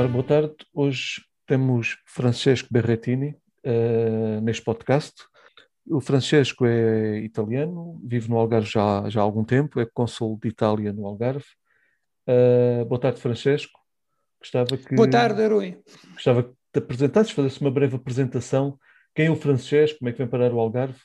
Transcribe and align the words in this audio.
Ora, 0.00 0.08
boa 0.08 0.24
tarde. 0.24 0.54
Hoje 0.72 1.22
temos 1.46 1.98
Francesco 2.06 2.70
Berrettini 2.70 3.36
uh, 3.66 4.40
neste 4.40 4.64
podcast. 4.64 5.12
O 5.86 6.00
Francesco 6.00 6.64
é 6.64 7.18
italiano, 7.18 8.00
vive 8.02 8.30
no 8.30 8.38
Algarve 8.38 8.66
já, 8.66 9.06
já 9.10 9.20
há 9.20 9.22
algum 9.22 9.44
tempo, 9.44 9.78
é 9.78 9.84
cônsul 9.84 10.38
de 10.40 10.48
Itália 10.48 10.90
no 10.90 11.04
Algarve. 11.04 11.44
Uh, 12.26 12.82
boa 12.86 12.98
tarde, 12.98 13.20
Francesco. 13.20 13.78
Gostava 14.40 14.74
que, 14.74 14.96
boa 14.96 15.10
tarde, 15.10 15.46
Rui. 15.46 15.78
Gostava 16.14 16.44
que 16.44 16.54
te 16.72 16.78
apresentasses, 16.78 17.32
fazesse 17.32 17.60
uma 17.60 17.70
breve 17.70 17.96
apresentação. 17.96 18.78
Quem 19.14 19.26
é 19.26 19.30
o 19.30 19.36
Francesco? 19.36 19.98
Como 19.98 20.08
é 20.08 20.12
que 20.12 20.18
vem 20.18 20.28
parar 20.28 20.50
o 20.54 20.60
Algarve? 20.60 20.98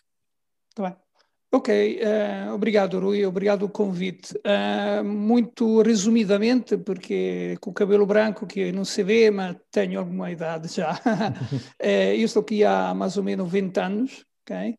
Está 0.70 0.84
bem. 0.84 1.05
Ok, 1.52 2.02
uh, 2.02 2.54
obrigado 2.54 3.00
Rui, 3.00 3.25
obrigado 3.25 3.64
o 3.64 3.70
convite. 3.70 4.34
Uh, 4.38 5.04
muito 5.04 5.82
resumidamente, 5.82 6.78
porque 6.78 7.57
com 7.61 7.70
o 7.70 7.74
cabelo 7.74 8.06
branco 8.06 8.46
que 8.46 8.71
não 8.71 8.83
se 8.83 9.04
vê, 9.04 9.32
mas 9.32 9.56
tenho 9.71 10.00
alguma 10.00 10.32
idade 10.32 10.68
já. 10.68 10.93
uh, 10.93 11.79
eu 11.79 12.25
estou 12.25 12.42
aqui 12.42 12.64
há 12.64 12.93
mais 12.93 13.15
ou 13.15 13.23
menos 13.23 13.50
20 13.50 13.78
anos, 13.79 14.25
ok? 14.42 14.75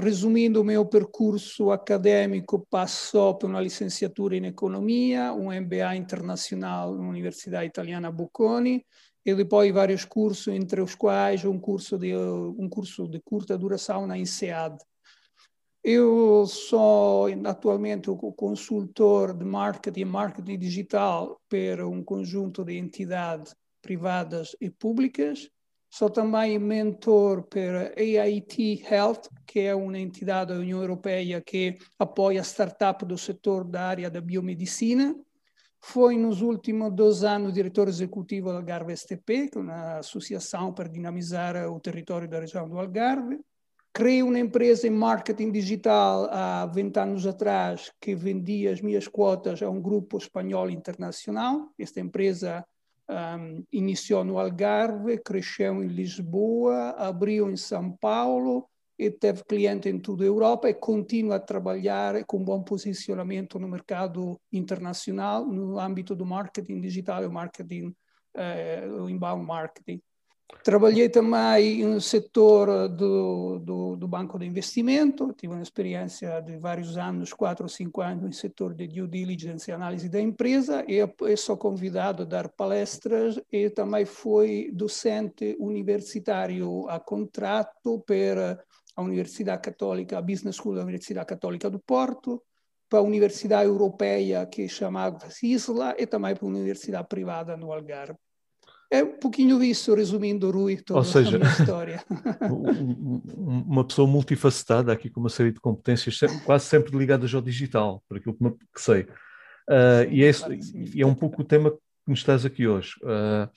resumindo, 0.00 0.62
o 0.62 0.64
meu 0.64 0.86
percurso 0.86 1.70
acadêmico 1.70 2.66
passou 2.70 3.34
por 3.34 3.50
uma 3.50 3.60
licenciatura 3.60 4.34
em 4.36 4.46
Economia, 4.46 5.34
um 5.34 5.52
MBA 5.52 5.96
internacional 5.96 6.94
na 6.94 7.06
Universidade 7.06 7.66
Italiana 7.66 8.10
Bocconi, 8.10 8.86
e 9.26 9.34
depois 9.34 9.70
vários 9.70 10.06
cursos, 10.06 10.48
entre 10.48 10.80
os 10.80 10.94
quais 10.94 11.44
um 11.44 11.58
curso 11.58 11.98
de, 11.98 12.16
um 12.16 12.66
curso 12.70 13.06
de 13.06 13.20
curta 13.20 13.58
duração 13.58 14.06
na 14.06 14.16
INSEAD, 14.16 14.78
eu 15.90 16.44
sou 16.46 17.28
atualmente 17.46 18.10
o 18.10 18.16
consultor 18.16 19.32
de 19.32 19.42
marketing 19.42 20.00
e 20.00 20.04
marketing 20.04 20.58
digital 20.58 21.40
para 21.48 21.88
um 21.88 22.04
conjunto 22.04 22.62
de 22.62 22.76
entidades 22.76 23.56
privadas 23.80 24.54
e 24.60 24.68
públicas. 24.68 25.48
Sou 25.88 26.10
também 26.10 26.58
mentor 26.58 27.44
para 27.44 27.94
AIT 27.96 28.84
Health, 28.84 29.30
que 29.46 29.60
é 29.60 29.74
uma 29.74 29.98
entidade 29.98 30.52
da 30.52 30.60
União 30.60 30.82
Europeia 30.82 31.40
que 31.40 31.78
apoia 31.98 32.42
startups 32.42 33.08
do 33.08 33.16
setor 33.16 33.64
da 33.64 33.86
área 33.86 34.10
da 34.10 34.20
biomedicina. 34.20 35.16
Foi 35.80 36.18
nos 36.18 36.42
últimos 36.42 36.94
dois 36.94 37.24
anos 37.24 37.54
diretor 37.54 37.88
executivo 37.88 38.50
da 38.50 38.58
Algarve 38.58 38.94
STP, 38.94 39.48
que 39.48 39.56
é 39.56 39.60
uma 39.62 40.00
associação 40.00 40.70
para 40.70 40.86
dinamizar 40.86 41.56
o 41.72 41.80
território 41.80 42.28
da 42.28 42.40
região 42.40 42.68
do 42.68 42.78
Algarve. 42.78 43.40
Criei 43.92 44.22
uma 44.22 44.38
empresa 44.38 44.86
em 44.86 44.90
marketing 44.90 45.50
digital 45.50 46.28
há 46.30 46.66
20 46.66 46.96
anos 46.98 47.26
atrás 47.26 47.92
que 48.00 48.14
vendia 48.14 48.72
as 48.72 48.80
minhas 48.80 49.08
cotas 49.08 49.62
a 49.62 49.68
um 49.68 49.80
grupo 49.80 50.18
espanhol 50.18 50.70
internacional. 50.70 51.72
Esta 51.78 51.98
empresa 51.98 52.64
um, 53.08 53.64
iniciou 53.72 54.24
no 54.24 54.38
Algarve, 54.38 55.18
cresceu 55.18 55.82
em 55.82 55.88
Lisboa, 55.88 56.90
abriu 56.90 57.50
em 57.50 57.56
São 57.56 57.90
Paulo 57.90 58.68
e 58.98 59.10
teve 59.10 59.44
cliente 59.44 59.88
em 59.88 59.98
toda 59.98 60.24
a 60.24 60.26
Europa 60.26 60.68
e 60.68 60.74
continua 60.74 61.36
a 61.36 61.40
trabalhar 61.40 62.24
com 62.24 62.42
bom 62.42 62.62
posicionamento 62.62 63.58
no 63.58 63.68
mercado 63.68 64.40
internacional 64.52 65.46
no 65.46 65.78
âmbito 65.78 66.14
do 66.14 66.26
marketing 66.26 66.80
digital 66.80 67.22
e 67.24 67.28
marketing, 67.28 67.94
uh, 68.36 69.08
inbound 69.08 69.46
marketing. 69.46 70.02
Trabalhei 70.64 71.08
também 71.08 71.84
no 71.84 72.00
setor 72.00 72.88
do, 72.88 73.58
do, 73.58 73.96
do, 73.96 74.08
banco 74.08 74.38
de 74.38 74.46
investimento, 74.46 75.32
tive 75.34 75.52
uma 75.52 75.62
experiência 75.62 76.40
de 76.40 76.56
vários 76.56 76.96
anos, 76.96 77.32
quatro 77.32 77.64
ou 77.64 77.68
cinco 77.68 78.00
anos, 78.00 78.24
no 78.24 78.32
setor 78.32 78.74
de 78.74 78.86
due 78.86 79.06
diligence 79.06 79.70
e 79.70 79.74
análise 79.74 80.08
da 80.08 80.20
empresa, 80.20 80.84
e 80.88 81.36
sou 81.36 81.56
convidado 81.56 82.22
a 82.22 82.26
dar 82.26 82.48
palestras 82.48 83.40
e 83.52 83.70
também 83.70 84.04
fui 84.04 84.70
docente 84.72 85.54
universitário 85.60 86.88
a 86.88 86.98
contrato 86.98 88.00
para 88.06 88.62
a 88.96 89.02
Universidade 89.02 89.62
Católica, 89.62 90.18
a 90.18 90.22
Business 90.22 90.56
School 90.56 90.74
da 90.74 90.82
Universidade 90.82 91.26
Católica 91.26 91.70
do 91.70 91.78
Porto, 91.78 92.42
para 92.88 93.00
a 93.00 93.02
Universidade 93.02 93.68
Europeia, 93.68 94.44
que 94.46 94.66
chamava 94.66 95.28
Isla, 95.42 95.94
e 95.98 96.06
também 96.06 96.34
para 96.34 96.46
a 96.46 96.48
Universidade 96.50 97.06
Privada 97.06 97.56
no 97.56 97.72
Algarve. 97.72 98.18
É 98.90 99.04
um 99.04 99.18
pouquinho 99.18 99.58
disso, 99.58 99.94
resumindo, 99.94 100.50
Rui, 100.50 100.78
toda 100.78 101.00
Ou 101.00 101.04
seja, 101.04 101.36
a 101.36 101.38
minha 101.38 101.50
história. 101.50 102.02
uma 102.40 103.84
pessoa 103.84 104.08
multifacetada, 104.08 104.90
aqui 104.90 105.10
com 105.10 105.20
uma 105.20 105.28
série 105.28 105.52
de 105.52 105.60
competências, 105.60 106.18
quase 106.44 106.64
sempre 106.66 106.96
ligadas 106.96 107.34
ao 107.34 107.42
digital, 107.42 108.02
por 108.08 108.16
aquilo 108.16 108.34
que 108.34 108.80
sei. 108.80 109.02
Uh, 109.68 110.08
e, 110.10 110.24
é, 110.24 110.30
e, 110.94 111.02
é, 111.02 111.06
um 111.06 111.14
pouco 111.14 111.42
o 111.42 111.44
tema 111.44 111.70
que 111.70 111.78
nos 112.06 112.20
estás 112.20 112.46
aqui 112.46 112.66
hoje. 112.66 112.92
Uh, 113.02 113.50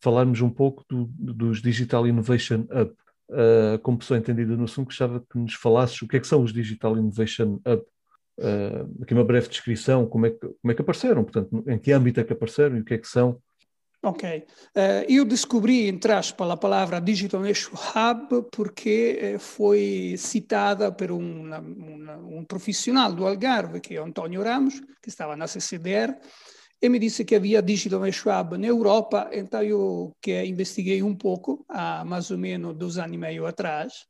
falarmos 0.00 0.40
um 0.40 0.48
pouco 0.48 0.82
do, 0.88 1.04
dos 1.18 1.60
Digital 1.60 2.06
Innovation 2.06 2.66
Hub. 2.70 2.92
Uh, 3.30 3.78
como 3.82 3.98
pessoa 3.98 4.18
entendida 4.18 4.56
no 4.56 4.64
assunto, 4.64 4.86
gostava 4.86 5.20
que 5.20 5.38
nos 5.38 5.52
falasses 5.52 6.00
o 6.00 6.08
que 6.08 6.16
é 6.16 6.20
que 6.20 6.26
são 6.26 6.42
os 6.42 6.50
Digital 6.50 6.96
Innovation 6.96 7.60
Hub. 7.66 7.82
Uh, 8.38 9.02
aqui 9.02 9.12
uma 9.12 9.24
breve 9.24 9.48
descrição, 9.48 10.06
como 10.06 10.24
é, 10.24 10.30
que, 10.30 10.38
como 10.38 10.70
é 10.70 10.74
que 10.74 10.80
apareceram, 10.80 11.24
portanto, 11.24 11.62
em 11.66 11.78
que 11.78 11.92
âmbito 11.92 12.20
é 12.20 12.24
que 12.24 12.32
apareceram 12.32 12.78
e 12.78 12.80
o 12.80 12.84
que 12.84 12.94
é 12.94 12.98
que 12.98 13.08
são 13.08 13.38
Ok. 14.00 14.46
Uh, 14.76 15.04
eu 15.08 15.24
descobri, 15.24 15.88
entre 15.88 16.12
aspas, 16.12 16.48
a 16.48 16.56
palavra 16.56 17.00
Digital 17.00 17.40
Nation 17.40 17.72
Hub 17.74 18.48
porque 18.52 19.34
uh, 19.34 19.38
foi 19.40 20.14
citada 20.16 20.92
por 20.92 21.10
um, 21.10 21.52
um, 21.52 22.44
profissional 22.44 23.12
do 23.12 23.26
Algarve, 23.26 23.80
que 23.80 23.96
é 23.96 24.00
António 24.00 24.42
Ramos, 24.42 24.80
que 25.02 25.08
estava 25.08 25.36
na 25.36 25.48
CCDR, 25.48 26.14
e 26.80 26.88
me 26.88 27.00
disse 27.00 27.24
que 27.24 27.34
havia 27.34 27.60
Digital 27.60 27.98
Nation 27.98 28.30
Hub 28.30 28.56
na 28.56 28.68
Europa, 28.68 29.28
então 29.32 29.62
eu 29.64 30.16
que 30.22 30.44
investiguei 30.44 31.02
um 31.02 31.16
pouco, 31.16 31.64
há 31.68 32.04
mais 32.04 32.30
ou 32.30 32.38
menos 32.38 32.76
dois 32.76 32.98
anos 32.98 33.14
e 33.14 33.18
meio 33.18 33.46
atrás, 33.46 34.06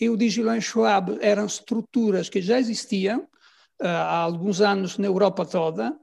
e 0.00 0.08
o 0.08 0.16
Digital 0.16 0.54
Nation 0.54 0.80
Hub 0.80 1.18
eram 1.20 1.44
estruturas 1.44 2.30
que 2.30 2.40
já 2.40 2.58
existiam 2.58 3.20
uh, 3.82 3.86
há 3.86 4.16
alguns 4.16 4.62
anos 4.62 4.96
na 4.96 5.06
Europa 5.06 5.44
toda, 5.44 5.94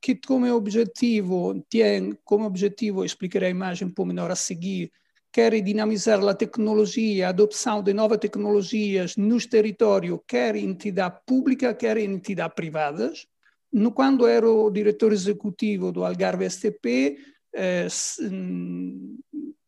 que 0.00 0.14
como 0.16 0.52
objetivo 0.54 1.64
tem 1.68 2.16
como 2.24 2.46
objetivo, 2.46 3.04
explicarei 3.04 3.52
mais 3.52 3.82
um 3.82 3.90
pouco 3.90 4.08
menor 4.08 4.30
a 4.30 4.36
seguir, 4.36 4.92
quer 5.32 5.58
dinamizar 5.60 6.20
a 6.22 6.34
tecnologia, 6.34 7.26
a 7.26 7.30
adoção 7.30 7.82
de 7.82 7.92
novas 7.92 8.18
tecnologias 8.18 9.16
nos 9.16 9.46
territórios, 9.46 10.20
quer 10.26 10.54
entidade 10.56 11.20
pública, 11.26 11.74
quer 11.74 11.96
entidade 11.96 12.54
privadas. 12.54 13.26
No, 13.72 13.90
quando 13.90 14.26
era 14.26 14.48
o 14.48 14.70
diretor 14.70 15.12
executivo 15.12 15.90
do 15.90 16.04
Algarve 16.04 16.48
STP, 16.48 17.16
eh, 17.54 17.88
hum, 18.20 19.18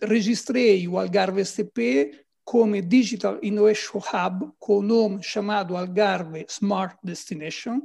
registrei 0.03 0.87
o 0.87 0.99
Algarve 0.99 1.43
STP 1.43 2.25
como 2.44 2.81
Digital 2.83 3.39
Innovation 3.43 3.99
Hub, 3.99 4.53
com 4.59 4.78
o 4.78 4.83
nome 4.83 5.23
chamado 5.23 5.75
Algarve 5.75 6.44
Smart 6.47 6.99
Destination, 7.03 7.81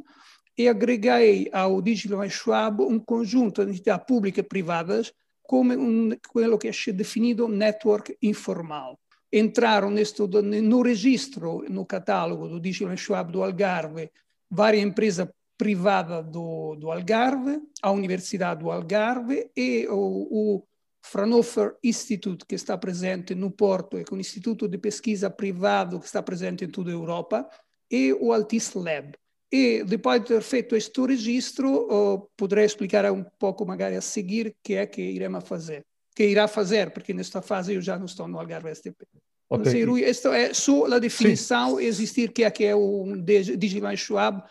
e 0.60 0.68
agreguei 0.68 1.50
ao 1.54 1.82
Digital 1.82 2.30
Schwab 2.30 2.84
um 2.84 3.00
conjunto 3.00 3.64
de 3.64 3.72
entidades 3.72 4.06
públicas 4.06 4.44
e 4.44 4.48
privadas 4.48 5.14
como 5.42 5.74
um, 5.74 6.10
que 6.10 6.90
é 6.90 6.92
definido 6.92 7.48
network 7.48 8.18
informal. 8.22 9.00
Entraram 9.32 9.90
neste, 9.90 10.22
no 10.22 10.82
registro, 10.82 11.64
no 11.70 11.86
catálogo 11.86 12.50
do 12.50 12.60
Digital 12.60 12.98
Schwab 12.98 13.32
do 13.32 13.42
Algarve, 13.42 14.12
várias 14.52 14.84
empresas 14.84 15.30
privadas 15.58 16.26
do, 16.26 16.76
do 16.76 16.92
Algarve, 16.92 17.62
a 17.82 17.92
Universidade 17.92 18.60
do 18.60 18.70
Algarve 18.70 19.50
e 19.56 19.88
o, 19.88 20.58
o 20.58 20.64
Fraunhofer 21.02 21.78
Institute, 21.82 22.46
que 22.46 22.56
está 22.56 22.78
presente 22.78 23.34
no 23.34 23.50
Porto, 23.50 23.98
é 23.98 24.04
um 24.12 24.20
instituto 24.20 24.68
de 24.68 24.78
pesquisa 24.78 25.30
privado 25.30 26.02
que 26.02 26.06
está 26.06 26.22
presente 26.22 26.66
em 26.66 26.70
toda 26.70 26.90
a 26.90 26.94
Europa, 26.94 27.50
e 27.90 28.12
o 28.12 28.34
Altis 28.34 28.74
Lab. 28.74 29.14
E 29.52 29.84
depois 29.84 30.22
de 30.22 30.28
ter 30.28 30.42
feito 30.42 30.76
este 30.76 31.02
registro, 31.02 31.88
uh, 31.88 32.30
poderei 32.38 32.66
explicar 32.66 33.12
um 33.12 33.24
pouco 33.40 33.66
magari 33.66 33.96
a 33.96 34.02
seguir 34.02 34.48
o 34.48 34.54
que 34.64 34.76
é 34.76 34.86
que 34.86 35.02
iremos 35.02 35.48
fazer. 35.48 35.84
Que 36.16 36.26
irá 36.26 36.48
fazer, 36.48 36.92
porque 36.92 37.14
nesta 37.14 37.42
fase 37.42 37.74
eu 37.74 37.82
já 37.82 37.98
não 37.98 38.06
estou 38.06 38.28
no 38.28 38.40
Algarve 38.40 38.74
STP. 38.76 39.06
Okay. 39.50 39.66
Não 39.66 39.72
sei, 39.72 39.84
Rui, 39.84 40.04
esta 40.04 40.38
é 40.38 40.54
só 40.54 40.86
a 40.86 41.00
definição, 41.00 41.78
Sim. 41.78 41.84
existir 41.84 42.32
que 42.32 42.44
é 42.44 42.52
que 42.52 42.66
é 42.66 42.76
um 42.76 43.20
Digital 43.24 43.98
Schwab, 43.98 44.44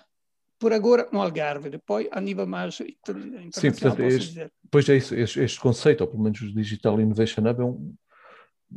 por 0.59 0.73
agora 0.73 1.09
no 1.13 1.23
Algarve, 1.23 1.71
depois 1.71 2.09
a 2.11 2.21
nível 2.21 2.47
mais 2.47 2.81
internacional, 2.81 3.53
Sim, 3.53 3.71
portanto, 3.71 4.03
este, 4.03 4.51
Pois 4.71 4.89
é 4.89 4.97
isso, 4.97 5.15
este, 5.15 5.41
este, 5.41 5.61
conceito, 5.61 6.01
ou 6.03 6.09
pelo 6.09 6.23
menos 6.23 6.41
o 6.41 6.53
Digital 6.53 7.01
Innovation 7.01 7.43
Hub, 7.49 7.61
é 7.61 7.65
um, 7.65 7.95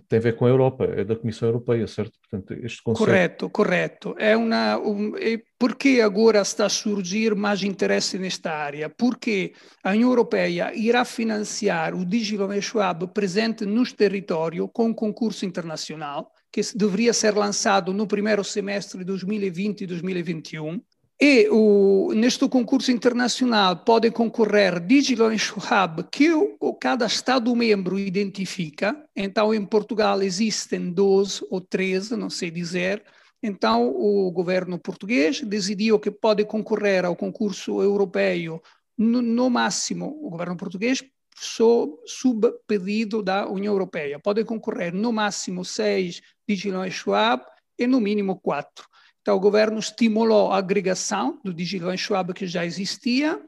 tem 0.07 0.19
a 0.19 0.21
ver 0.21 0.35
com 0.35 0.45
a 0.45 0.49
Europa, 0.49 0.85
é 0.85 1.03
da 1.03 1.15
Comissão 1.15 1.49
Europeia, 1.49 1.85
certo? 1.87 2.17
Portanto, 2.19 2.53
este 2.63 2.81
conceito... 2.81 3.05
Correto, 3.05 3.49
correto. 3.49 4.15
É 4.17 4.35
uma, 4.37 4.77
um, 4.77 5.15
é, 5.17 5.41
por 5.59 5.75
que 5.75 5.99
agora 5.99 6.41
está 6.41 6.65
a 6.65 6.69
surgir 6.69 7.35
mais 7.35 7.61
interesse 7.63 8.17
nesta 8.17 8.51
área? 8.51 8.89
Porque 8.89 9.53
a 9.83 9.91
União 9.91 10.09
Europeia 10.09 10.71
irá 10.73 11.03
financiar 11.03 11.93
o 11.93 12.05
Digital 12.05 12.49
Hub 12.49 13.07
presente 13.13 13.65
nos 13.65 13.91
territórios 13.91 14.69
com 14.73 14.87
um 14.87 14.93
concurso 14.93 15.45
internacional, 15.45 16.31
que 16.51 16.61
deveria 16.75 17.13
ser 17.13 17.35
lançado 17.35 17.93
no 17.93 18.07
primeiro 18.07 18.43
semestre 18.43 18.99
de 18.99 19.05
2020 19.05 19.81
e 19.81 19.87
2021, 19.87 20.81
E 21.23 21.47
o, 21.51 22.13
neste 22.15 22.49
concurso 22.49 22.91
internacional 22.91 23.77
pode 23.77 24.09
concorrer 24.09 24.79
Digilance 24.79 25.53
Hub, 25.53 26.03
que 26.11 26.33
o, 26.33 26.73
cada 26.73 27.05
Estado-membro 27.05 27.99
identifica. 27.99 29.07
Então, 29.15 29.53
em 29.53 29.63
Portugal 29.63 30.23
existem 30.23 30.91
12 30.91 31.45
ou 31.51 31.61
13, 31.61 32.15
não 32.15 32.27
sei 32.27 32.49
dizer. 32.49 33.03
Então, 33.43 33.87
o 33.87 34.31
governo 34.31 34.79
português 34.79 35.41
decidiu 35.41 35.99
que 35.99 36.09
pode 36.09 36.43
concorrer 36.43 37.05
ao 37.05 37.15
concurso 37.15 37.83
europeu 37.83 38.59
no, 38.97 39.21
no 39.21 39.47
máximo, 39.47 40.17
o 40.23 40.29
governo 40.31 40.57
português 40.57 41.03
sob, 41.35 41.97
sob 42.07 42.51
pedido 42.65 43.21
da 43.21 43.47
União 43.47 43.73
Europeia. 43.73 44.17
Pode 44.17 44.43
concorrer 44.43 44.91
no 44.91 45.11
máximo 45.11 45.63
seis 45.63 46.19
Digilance 46.49 46.97
Schwab 46.97 47.43
e 47.77 47.85
no 47.85 48.01
mínimo 48.01 48.39
quatro. 48.39 48.90
Então, 49.21 49.37
o 49.37 49.39
governo 49.39 49.77
estimulou 49.79 50.51
a 50.51 50.57
agregação 50.57 51.39
do 51.43 51.53
Digital 51.53 51.95
Schwab 51.95 52.33
que 52.33 52.47
já 52.47 52.65
existia 52.65 53.39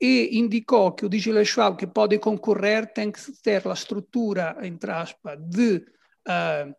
e 0.00 0.38
indicou 0.38 0.92
que 0.92 1.06
o 1.06 1.08
Digital 1.08 1.44
Schwab 1.44 1.76
que 1.78 1.86
pode 1.86 2.18
concorrer 2.18 2.92
tem 2.92 3.10
que 3.10 3.20
ter 3.42 3.66
a 3.66 3.72
estrutura, 3.72 4.56
entre 4.62 4.90
aspas, 4.90 5.38
de 5.48 5.76
uh, 5.76 6.74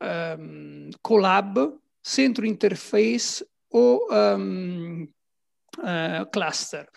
ah, 0.00 0.36
um, 0.38 0.90
ah, 0.92 0.98
collab, 1.02 1.72
centro 2.02 2.46
interface 2.46 3.44
ou 3.68 4.06
um, 4.12 5.08
uh, 5.78 5.82
ah, 5.82 6.26
cluster. 6.32 6.88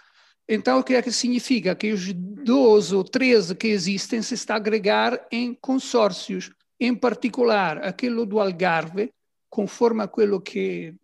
Então, 0.47 0.79
o 0.79 0.83
que 0.83 0.93
é 0.93 1.01
que 1.01 1.11
significa? 1.11 1.75
Que 1.75 1.91
os 1.91 2.13
12 2.13 2.95
ou 2.95 3.03
13 3.03 3.55
que 3.55 3.67
existem 3.67 4.21
se 4.21 4.35
está 4.35 4.53
a 4.55 4.57
agregar 4.57 5.27
em 5.31 5.53
consórcios, 5.53 6.51
em 6.79 6.95
particular 6.95 7.79
aquele 7.79 8.25
do 8.25 8.39
Algarve, 8.39 9.11
conforme 9.49 10.03
a 10.03 10.07
quello 10.07 10.41
che, 10.41 10.95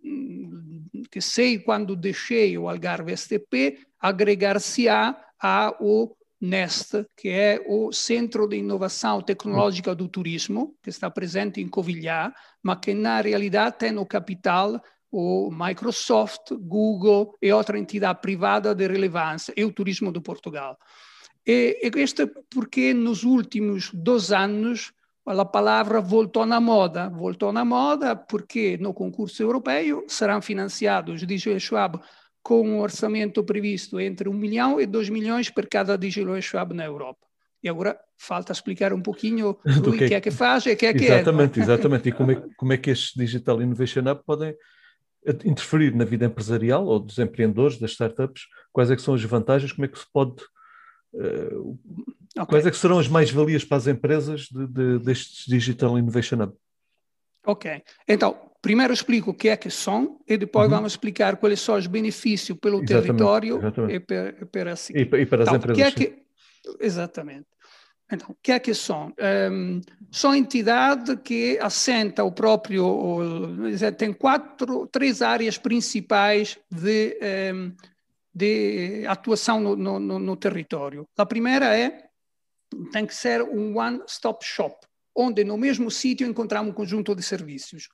che 1.09 1.21
sei 1.21 1.63
quando 1.63 1.95
deixei 1.95 2.55
o 2.55 2.69
Algarve 2.69 3.15
STP, 3.15 3.77
agregar-se-á 3.97 5.33
ao 5.37 6.15
NEST, 6.39 7.07
que 7.15 7.29
é 7.29 7.63
o 7.65 7.91
Centro 7.91 8.47
de 8.47 8.57
Inovação 8.57 9.21
Tecnológica 9.21 9.95
do 9.95 10.07
Turismo, 10.07 10.75
que 10.81 10.89
está 10.89 11.09
presente 11.09 11.59
em 11.59 11.67
Covilhã, 11.67 12.31
mas 12.61 12.79
que 12.79 12.93
na 12.93 13.19
realidade 13.19 13.79
tem 13.79 13.91
no 13.91 14.05
capital 14.05 14.81
o 15.11 15.49
Microsoft, 15.51 16.51
Google 16.51 17.35
e 17.41 17.51
outra 17.51 17.79
entidade 17.79 18.19
privada 18.21 18.75
de 18.75 18.87
relevância, 18.87 19.53
e 19.57 19.63
o 19.63 19.71
Turismo 19.71 20.11
de 20.11 20.19
Portugal. 20.19 20.77
E, 21.45 21.79
e 21.83 22.01
isto 22.01 22.27
porque 22.49 22.93
nos 22.93 23.23
últimos 23.23 23.91
dois 23.93 24.31
anos 24.31 24.91
a 25.25 25.45
palavra 25.45 25.99
voltou 25.99 26.45
na 26.45 26.59
moda. 26.59 27.09
Voltou 27.09 27.51
na 27.51 27.65
moda 27.65 28.15
porque 28.15 28.77
no 28.77 28.93
concurso 28.93 29.41
europeu 29.41 30.05
serão 30.07 30.41
financiados, 30.41 31.25
diz 31.25 31.45
o 31.45 31.59
Schwab, 31.59 31.99
com 32.43 32.61
um 32.61 32.79
orçamento 32.79 33.43
previsto 33.43 33.99
entre 33.99 34.29
1 34.29 34.33
milhão 34.33 34.79
e 34.79 34.85
2 34.85 35.09
milhões 35.09 35.49
por 35.49 35.67
cada 35.67 35.97
Digilo 35.97 36.39
Schwab 36.41 36.73
na 36.73 36.85
Europa. 36.85 37.25
E 37.63 37.67
agora 37.67 37.99
falta 38.17 38.51
explicar 38.51 38.93
um 38.93 39.01
pouquinho 39.01 39.57
do 39.83 39.91
que, 39.91 40.07
que 40.09 40.13
é 40.13 40.21
que 40.21 40.29
faz 40.29 40.65
e 40.67 40.71
o 40.71 40.77
que 40.77 40.85
é 40.85 40.93
que 40.93 41.05
é. 41.05 41.15
Exatamente, 41.15 41.59
exatamente. 41.59 42.09
E 42.09 42.11
como 42.11 42.31
é, 42.31 42.43
como 42.55 42.73
é 42.73 42.77
que 42.77 42.91
estes 42.91 43.13
Digital 43.15 43.59
Innovation 43.61 44.01
Hub 44.01 44.21
podem 44.23 44.55
interferir 45.43 45.95
na 45.95 46.05
vida 46.05 46.25
empresarial 46.25 46.85
ou 46.85 46.99
dos 46.99 47.17
empreendedores, 47.17 47.79
das 47.79 47.91
startups? 47.91 48.43
Quais 48.71 48.91
é 48.91 48.95
que 48.95 49.01
são 49.01 49.15
as 49.15 49.23
vantagens? 49.23 49.71
Como 49.71 49.85
é 49.85 49.87
que 49.87 49.97
se 49.97 50.05
pode 50.13 50.43
Uh, 51.15 51.79
okay. 52.35 52.45
Quais 52.45 52.65
é 52.65 52.71
que 52.71 52.77
serão 52.77 52.99
as 52.99 53.07
mais-valias 53.07 53.63
para 53.63 53.77
as 53.77 53.87
empresas 53.87 54.47
de, 54.51 54.67
de, 54.67 54.99
destes 54.99 55.45
Digital 55.45 55.97
Innovation 55.97 56.43
Hub? 56.43 56.53
Ok, 57.45 57.83
então, 58.07 58.51
primeiro 58.61 58.93
explico 58.93 59.31
o 59.31 59.33
que 59.33 59.49
é 59.49 59.57
que 59.57 59.69
são 59.69 60.19
e 60.27 60.35
depois 60.37 60.65
uhum. 60.65 60.75
vamos 60.77 60.93
explicar 60.93 61.37
quais 61.37 61.59
são 61.61 61.75
os 61.75 61.85
benefícios 61.85 62.57
pelo 62.59 62.83
exatamente, 62.83 63.05
território 63.05 63.57
exatamente. 63.57 63.93
E, 63.95 63.99
para, 63.99 64.45
para 64.47 64.73
assim. 64.73 64.93
e, 64.95 65.01
e, 65.01 65.25
para 65.25 65.43
as 65.43 65.49
então, 65.49 65.55
empresas. 65.55 65.93
Que 65.93 66.03
é 66.03 66.07
que, 66.07 66.23
exatamente. 66.79 67.45
Então, 68.11 68.27
o 68.29 68.37
que 68.41 68.51
é 68.51 68.59
que 68.59 68.73
são? 68.73 69.13
Um, 69.51 69.81
são 70.11 70.35
entidades 70.35 71.15
que 71.23 71.57
assenta 71.59 72.23
o 72.23 72.31
próprio, 72.31 72.85
o, 72.85 73.17
tem 73.97 74.13
quatro, 74.13 74.87
três 74.87 75.21
áreas 75.23 75.57
principais 75.57 76.57
de 76.71 77.17
um, 77.53 77.71
de 78.33 79.05
atuação 79.07 79.61
no, 79.61 79.75
no, 79.75 80.19
no 80.19 80.35
território. 80.35 81.07
A 81.17 81.25
primeira 81.25 81.75
é, 81.75 82.04
tem 82.91 83.05
que 83.05 83.15
ser 83.15 83.41
um 83.41 83.77
one-stop 83.77 84.45
shop, 84.45 84.75
onde 85.15 85.43
no 85.43 85.57
mesmo 85.57 85.89
sítio 85.89 86.27
encontramos 86.27 86.71
um 86.71 86.75
conjunto 86.75 87.15
de 87.15 87.23
serviços. 87.23 87.87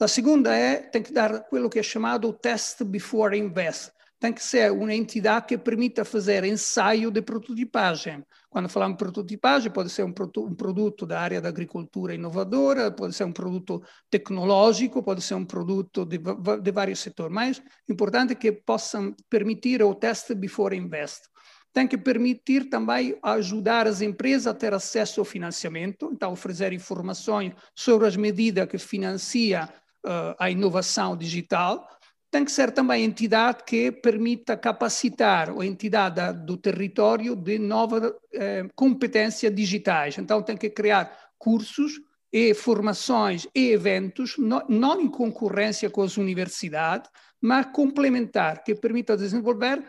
A 0.00 0.06
segunda 0.06 0.54
é, 0.54 0.76
tem 0.76 1.02
que 1.02 1.12
dar 1.12 1.34
aquilo 1.34 1.68
que 1.68 1.78
é 1.78 1.82
chamado 1.82 2.32
test 2.32 2.84
before 2.84 3.36
invest, 3.36 3.90
tem 4.20 4.32
que 4.32 4.42
ser 4.42 4.72
uma 4.72 4.92
entidade 4.92 5.46
que 5.46 5.56
permita 5.56 6.04
fazer 6.04 6.42
ensaio 6.44 7.10
de 7.10 7.22
prototipagem. 7.22 8.24
Quando 8.50 8.68
falamos 8.68 8.96
de 8.96 9.04
prototipagem, 9.04 9.70
pode 9.70 9.90
ser 9.90 10.04
um, 10.04 10.12
um, 10.38 10.54
produto 10.54 11.06
da 11.06 11.20
área 11.20 11.40
da 11.40 11.48
agricultura 11.48 12.14
inovadora, 12.14 12.90
pode 12.90 13.14
ser 13.14 13.24
um 13.24 13.32
produto 13.32 13.82
tecnológico, 14.10 15.02
pode 15.02 15.22
ser 15.22 15.34
um 15.34 15.44
produto 15.44 16.04
de, 16.04 16.18
de 16.18 16.72
vários 16.72 16.98
setores, 16.98 17.32
mas 17.32 17.62
importante 17.88 18.32
é 18.32 18.36
que 18.36 18.50
possam 18.50 19.14
permitir 19.30 19.82
o 19.82 19.94
teste 19.94 20.34
before 20.34 20.76
invest. 20.76 21.28
Tem 21.72 21.86
que 21.86 21.98
permitir 21.98 22.68
também 22.68 23.16
ajudar 23.22 23.86
as 23.86 24.00
empresas 24.00 24.46
a 24.46 24.54
ter 24.54 24.72
acesso 24.72 25.20
ao 25.20 25.24
financiamento, 25.24 26.10
então 26.12 26.32
oferecer 26.32 26.72
informações 26.72 27.52
sobre 27.74 28.06
as 28.06 28.16
medidas 28.16 28.66
que 28.66 28.78
financia 28.78 29.68
uh, 30.04 30.34
a 30.38 30.50
inovação 30.50 31.16
digital, 31.16 31.88
tem 32.30 32.44
que 32.44 32.52
ser 32.52 32.72
também 32.72 33.04
entidade 33.04 33.64
que 33.64 33.90
permita 33.90 34.56
capacitar 34.56 35.50
a 35.50 35.64
entidade 35.64 36.44
do 36.44 36.56
território 36.56 37.34
de 37.34 37.58
novas 37.58 38.12
eh, 38.34 38.66
competências 38.74 39.54
digitais. 39.54 40.18
Então, 40.18 40.42
tem 40.42 40.56
que 40.56 40.68
criar 40.68 41.10
cursos 41.38 41.92
e 42.30 42.52
formações 42.52 43.46
e 43.54 43.70
eventos, 43.70 44.36
não, 44.36 44.62
não 44.68 45.00
em 45.00 45.08
concorrência 45.08 45.88
com 45.88 46.02
as 46.02 46.18
universidades, 46.18 47.10
mas 47.40 47.66
complementar, 47.72 48.62
que 48.62 48.74
permita 48.74 49.16
desenvolver 49.16 49.82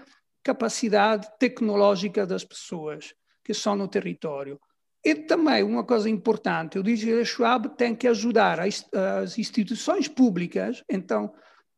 capacidade 0.49 1.27
tecnológica 1.37 2.25
das 2.25 2.43
pessoas 2.43 3.13
que 3.43 3.51
estão 3.51 3.75
no 3.75 3.87
território. 3.87 4.59
E 5.05 5.13
também 5.13 5.63
uma 5.63 5.83
coisa 5.83 6.09
importante, 6.09 6.79
o 6.79 6.83
Digital 6.83 7.23
Schwab 7.23 7.69
tem 7.77 7.95
que 7.95 8.07
ajudar 8.07 8.59
as, 8.59 9.37
instituições 9.37 10.07
públicas, 10.07 10.83
então 10.89 11.31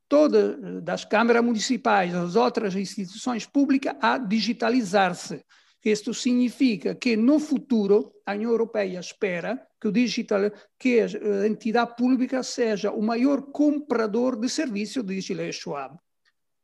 todas 0.08 0.82
das 0.82 1.04
câmaras 1.06 1.44
municipais, 1.44 2.16
as 2.16 2.36
outras 2.36 2.74
instituições 2.76 3.46
públicas 3.46 3.96
a 4.02 4.18
digitalizar-se. 4.18 5.44
Isto 5.84 6.14
significa 6.14 6.96
que 6.96 7.18
no 7.18 7.40
futuro 7.40 8.14
a 8.26 8.34
União 8.34 8.52
Europeia 8.52 9.00
espera 9.00 9.60
que 9.80 9.88
o 9.88 9.92
digital, 9.92 10.52
que 10.80 11.02
a 11.02 11.48
entidade 11.48 11.96
pública 11.96 12.42
seja 12.42 12.92
o 12.92 13.02
maior 13.02 13.42
comprador 13.52 14.40
de 14.40 14.48
serviço 14.48 15.04
de 15.04 15.16
Digital 15.16 15.52
Schwab. 15.52 15.98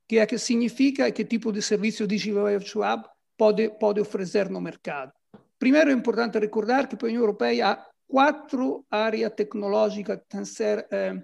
Que 0.08 0.20
é 0.20 0.26
que 0.26 0.38
significa 0.38 1.12
que 1.12 1.26
tipo 1.26 1.52
de 1.52 1.62
serviço 1.62 2.08
Digital 2.08 2.60
Schwab 2.62 3.04
pode 3.38 3.70
pode 3.80 4.00
oferecer 4.00 4.50
no 4.50 4.62
mercado. 4.62 5.12
Primeiro 5.60 5.90
é 5.90 5.94
importante 5.94 6.40
recordar 6.40 6.88
que 6.88 6.96
para 6.96 7.08
a 7.08 7.10
União 7.10 7.22
Europeia 7.22 7.68
há 7.68 7.86
quatro 8.08 8.86
áreas 8.90 9.34
tecnológicas 9.36 10.20
que 10.20 10.28
têm 10.30 10.42
que 10.42 10.48
ser 10.48 10.88
eh, 10.92 11.22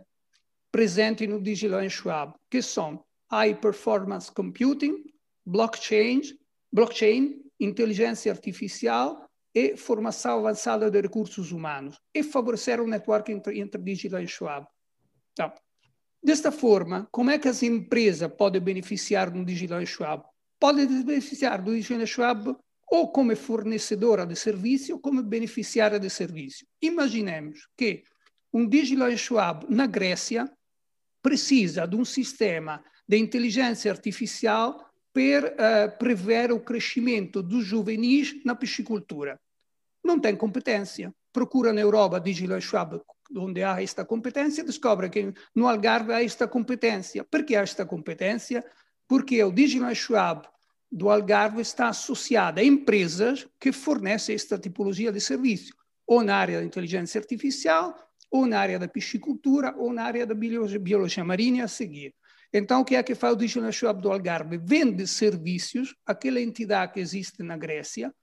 presenti 0.71 1.27
no 1.27 1.41
Digital 1.41 1.87
Schwab, 1.89 2.33
que 2.49 2.61
são 2.61 3.03
High 3.31 3.55
Performance 3.55 4.31
Computing, 4.31 5.03
Blockchain, 5.45 6.21
blockchain 6.71 7.43
inteligência 7.59 8.31
artificial 8.31 9.29
e 9.53 9.77
formação 9.77 10.39
avançada 10.39 10.89
de 10.89 11.01
recursos 11.01 11.51
humanos, 11.51 11.99
e 12.13 12.23
favorecer 12.23 12.81
o 12.81 12.87
network 12.87 13.31
entre, 13.31 13.59
entre 13.59 13.81
Digital 13.81 14.21
e 14.21 14.27
Schwab. 14.27 14.67
Então, 15.31 15.53
desta 16.23 16.51
forma, 16.51 17.07
como 17.11 17.29
é 17.29 17.37
que 17.37 17.47
as 17.47 17.61
empresas 17.61 18.31
podem 18.33 18.61
beneficiar 18.61 19.29
do 19.29 19.43
Digital 19.43 19.85
Schwab? 19.85 20.23
Podem 20.59 20.87
beneficiar 21.03 21.61
do 21.61 21.75
Digital 21.75 22.07
Schwab 22.07 22.55
ou 22.89 23.11
como 23.11 23.35
fornecedora 23.35 24.25
de 24.25 24.35
serviço 24.35 24.93
ou 24.93 24.99
como 24.99 25.21
beneficiária 25.21 25.99
de 25.99 26.09
serviço. 26.09 26.65
Imaginemos 26.81 27.67
que 27.75 28.03
um 28.53 28.67
Digital 28.67 29.17
Schwab 29.17 29.65
na 29.67 29.87
Grécia 29.87 30.49
precisa 31.21 31.87
de 31.87 31.95
um 31.95 32.05
sistema 32.05 32.83
de 33.07 33.17
inteligência 33.17 33.91
artificial 33.91 34.89
para 35.11 35.47
uh, 35.53 35.97
prever 35.97 36.51
o 36.51 36.59
crescimento 36.59 37.43
dos 37.43 37.65
juvenis 37.65 38.43
na 38.45 38.55
piscicultura. 38.55 39.39
Não 40.03 40.19
tem 40.19 40.35
competência. 40.35 41.13
Procura 41.31 41.73
na 41.73 41.81
Europa 41.81 42.19
Digital 42.19 42.61
Schwab, 42.61 43.01
onde 43.35 43.63
há 43.63 43.81
esta 43.81 44.05
competência, 44.05 44.63
descobre 44.63 45.09
que 45.09 45.33
no 45.55 45.67
Algarve 45.67 46.13
há 46.13 46.23
esta 46.23 46.47
competência. 46.47 47.25
Que 47.45 47.55
há 47.55 47.61
esta 47.61 47.85
competência? 47.85 48.63
Porque 49.07 49.43
o 49.43 49.51
Digital 49.51 49.93
Schwab 49.93 50.47
do 50.91 51.09
Algarve 51.09 51.61
está 51.61 51.89
associado 51.89 52.59
a 52.59 52.63
empresas 52.63 53.47
que 53.59 53.71
fornecem 53.71 54.35
esta 54.35 54.57
tipologia 54.57 55.11
de 55.11 55.19
serviço, 55.19 55.73
ou 56.05 56.23
na 56.23 56.35
área 56.35 56.59
da 56.59 56.65
inteligência 56.65 57.19
artificial, 57.19 57.97
ou 58.29 58.45
na 58.45 58.59
área 58.59 58.79
da 58.79 58.87
piscicultura 58.87 59.75
ou 59.77 59.93
na 59.93 60.03
área 60.03 60.25
da 60.25 60.33
biologia, 60.33 61.23
marinha 61.23 61.65
a 61.65 61.67
seguir. 61.67 62.15
Então, 62.51 62.81
o 62.81 62.85
que 62.85 62.95
é 62.95 63.03
que 63.03 63.15
faz 63.15 63.33
o 63.33 63.37
Digital 63.37 63.71
Shop 63.71 64.01
do 64.01 64.11
Algarve? 64.11 64.57
Vende 64.57 65.07
serviços 65.07 65.95
àquela 66.05 66.39
entidade 66.39 66.93
que 66.93 66.99
existe 66.99 67.41
na 67.41 67.57
Grécia, 67.57 68.13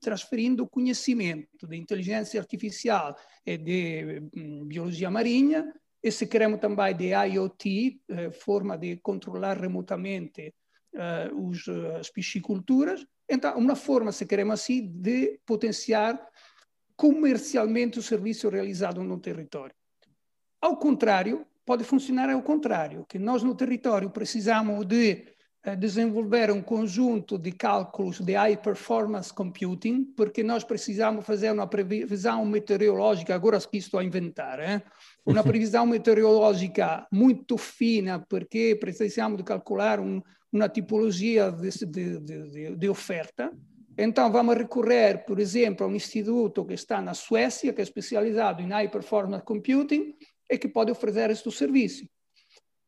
transferindo 0.00 0.66
conhecimento 0.66 1.66
de 1.66 1.76
inteligência 1.76 2.40
artificial 2.40 3.16
e 3.44 3.56
de 3.56 4.22
hum, 4.36 4.64
biologia 4.66 5.10
marinha, 5.10 5.72
e 6.02 6.10
se 6.10 6.26
queremos 6.26 6.60
também 6.60 6.94
de 6.94 7.12
IoT, 7.14 8.00
eh, 8.08 8.30
forma 8.30 8.76
de 8.76 8.96
controlar 8.98 9.58
remotamente 9.58 10.54
eh, 10.94 11.30
os, 11.32 11.68
as 11.98 12.10
pisciculturas, 12.10 13.06
então 13.28 13.56
uma 13.58 13.74
forma, 13.74 14.12
se 14.12 14.26
queremos 14.26 14.54
assim, 14.54 14.86
de 14.86 15.40
potenciar 15.44 16.20
comercialmente 16.96 17.98
o 17.98 18.02
serviço 18.02 18.48
realizado 18.48 19.02
no 19.02 19.18
território. 19.18 19.74
Ao 20.60 20.76
contrário, 20.76 21.46
pode 21.64 21.84
funcionar 21.84 22.30
ao 22.30 22.42
contrário, 22.42 23.04
que 23.08 23.18
nós 23.18 23.42
no 23.42 23.54
território 23.54 24.10
precisamos 24.10 24.86
de 24.86 25.35
desenvolver 25.74 26.50
um 26.50 26.62
conjunto 26.62 27.38
de 27.38 27.50
cálculos 27.50 28.20
de 28.20 28.34
high 28.34 28.56
performance 28.56 29.32
computing, 29.32 30.04
porque 30.16 30.42
nós 30.42 30.62
precisamos 30.62 31.26
fazer 31.26 31.50
uma 31.50 31.66
previsão 31.66 32.44
meteorológica, 32.44 33.34
agora 33.34 33.58
estou 33.72 33.98
a 33.98 34.04
inventar, 34.04 34.60
hein? 34.60 34.82
uma 35.24 35.42
previsão 35.44 35.86
meteorológica 35.86 37.06
muito 37.10 37.56
fina, 37.58 38.24
porque 38.28 38.76
precisamos 38.78 39.38
de 39.38 39.44
calcular 39.44 39.98
um, 39.98 40.22
uma 40.52 40.68
tipologia 40.68 41.50
de, 41.50 41.70
de, 41.86 42.20
de, 42.20 42.76
de 42.76 42.88
oferta, 42.88 43.50
então, 43.98 44.30
vamos 44.30 44.56
recorrer, 44.56 45.24
por 45.24 45.40
exemplo, 45.40 45.86
a 45.86 45.88
um 45.88 45.94
instituto 45.94 46.66
que 46.66 46.74
está 46.74 47.00
na 47.00 47.14
Suécia, 47.14 47.72
que 47.72 47.80
é 47.80 47.82
especializado 47.82 48.60
em 48.60 48.68
High 48.68 48.90
Performance 48.90 49.42
Computing 49.42 50.14
e 50.50 50.58
que 50.58 50.68
pode 50.68 50.90
oferecer 50.90 51.30
este 51.30 51.50
serviço. 51.50 52.06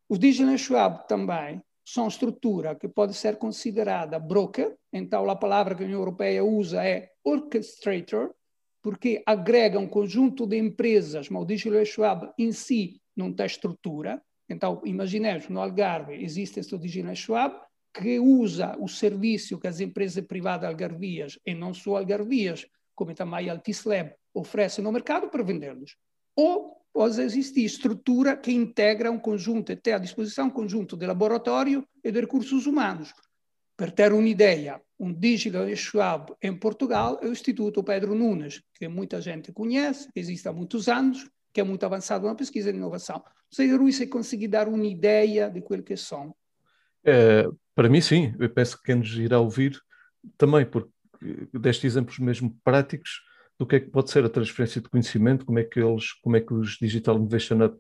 Os 0.06 0.18
Digital 0.18 0.58
Schwab 0.58 1.08
também 1.08 1.62
são 1.90 2.07
estrutura 2.07 2.75
que 2.75 2.87
pode 2.87 3.14
ser 3.14 3.38
considerada 3.38 4.18
broker, 4.18 4.76
então 4.92 5.28
a 5.30 5.35
palavra 5.35 5.75
que 5.75 5.83
a 5.83 5.87
União 5.87 6.00
Europeia 6.00 6.45
usa 6.45 6.85
é 6.85 7.11
orchestrator, 7.25 8.35
porque 8.83 9.23
agrega 9.25 9.78
um 9.78 9.88
conjunto 9.88 10.47
de 10.47 10.59
empresas, 10.59 11.30
mas 11.30 11.42
o 11.42 11.47
Digital 11.47 11.85
Schwab 11.87 12.30
em 12.38 12.52
si 12.52 13.00
não 13.16 13.33
tem 13.33 13.47
estrutura. 13.47 14.23
Então, 14.50 14.83
imaginemos, 14.85 15.49
no 15.49 15.61
Algarve 15.61 16.23
existe 16.23 16.61
este 16.61 16.76
Digital 16.76 17.16
Schwab, 17.16 17.59
que 17.95 18.21
usa 18.21 18.76
o 18.78 18.87
serviço 18.87 19.59
que 19.59 19.66
as 19.66 19.80
empresas 19.80 20.25
privadas 20.26 20.68
algarvias, 20.68 21.38
e 21.47 21.54
não 21.54 21.73
só 21.73 21.97
algarvias, 21.97 22.66
como 22.95 23.14
também 23.14 23.49
a 23.49 23.52
Altislab, 23.52 24.12
oferecem 24.35 24.85
no 24.85 24.92
mercado 24.92 25.30
para 25.30 25.42
vendê-los. 25.42 25.97
Ou 26.37 26.77
pode 26.92 27.21
existir 27.21 27.64
estrutura 27.64 28.37
que 28.37 28.52
integra 28.52 29.11
um 29.11 29.18
conjunto, 29.18 29.75
tem 29.76 29.95
à 29.95 29.99
disposição 29.99 30.47
um 30.47 30.50
conjunto 30.50 30.97
de 30.97 31.07
laboratório 31.07 31.87
e 32.02 32.11
de 32.11 32.21
recursos 32.21 32.66
humanos. 32.66 33.12
Per 33.76 33.92
ter 33.92 34.12
uma 34.12 34.28
ideia, 34.28 34.80
um 34.99 35.12
Digital 35.12 35.68
Schwab 35.76 36.35
em 36.42 36.57
Portugal 36.57 37.18
é 37.23 37.26
o 37.26 37.33
Instituto 37.33 37.85
Pedro 37.85 38.14
Nunes, 38.14 38.61
que 38.75 38.88
muita 38.88 39.21
gente 39.21 39.52
conhece, 39.52 40.11
que 40.12 40.18
existe 40.18 40.49
há 40.49 40.52
muitos 40.52 40.88
anos, 40.88 41.30
que 41.52 41.61
é 41.61 41.64
muito 41.64 41.85
avançado 41.85 42.26
na 42.26 42.35
pesquisa 42.35 42.71
e 42.71 42.75
inovação. 42.75 43.16
Não 43.16 43.52
sei, 43.52 43.75
Rui, 43.75 43.92
se 43.92 44.07
conseguir 44.09 44.49
dar 44.49 44.68
uma 44.68 44.87
ideia 44.87 45.49
de 45.49 45.61
quel 45.61 45.83
que 45.83 45.97
são. 45.97 46.35
É, 47.04 47.49
para 47.75 47.88
mim, 47.88 48.00
sim. 48.00 48.35
Eu 48.38 48.50
penso 48.50 48.76
que 48.76 48.85
quem 48.85 48.97
nos 48.97 49.16
irá 49.16 49.38
ouvir 49.38 49.80
também, 50.37 50.66
porque 50.66 50.90
deste 51.52 51.87
exemplos 51.87 52.18
mesmo 52.18 52.57
práticos 52.64 53.23
do 53.58 53.66
que 53.66 53.76
é 53.76 53.80
que 53.80 53.90
pode 53.90 54.10
ser 54.10 54.24
a 54.24 54.28
transferência 54.28 54.80
de 54.80 54.88
conhecimento, 54.88 55.44
como 55.44 55.58
é 55.58 55.64
que 55.64 55.80
eles, 55.80 56.12
como 56.22 56.36
é 56.36 56.40
que 56.40 56.54
os 56.54 56.78
Digital 56.78 57.16
Innovation 57.16 57.56
Hub 57.64 57.76